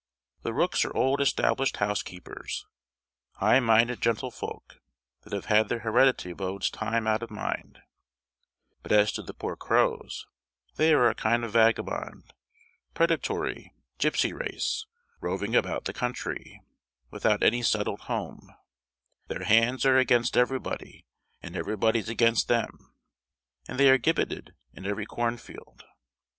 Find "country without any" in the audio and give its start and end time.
15.93-17.61